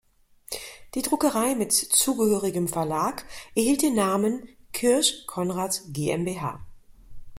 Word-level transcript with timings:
Die 0.95 1.03
Druckerei 1.03 1.53
mit 1.53 1.71
zugehörigem 1.73 2.67
Verlag 2.67 3.23
erhielt 3.53 3.83
den 3.83 3.93
Namen 3.93 4.49
Kirch 4.73 5.25
Konrad 5.27 5.79
GmbH. 5.89 6.59